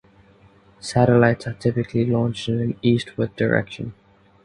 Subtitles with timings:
[0.79, 3.93] Satellites are typically launched in an eastward direction.